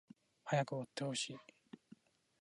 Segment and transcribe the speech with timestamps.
[0.45, 1.37] 早く終わってほしい